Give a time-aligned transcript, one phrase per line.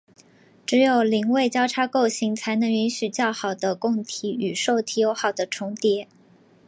[0.65, 6.07] 只有邻位交叉构型才能允许较好的供体与受体有好的重叠。